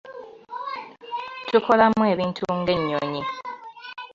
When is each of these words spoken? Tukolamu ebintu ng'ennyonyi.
Tukolamu 1.51 2.01
ebintu 2.13 2.41
ng'ennyonyi. 2.57 3.21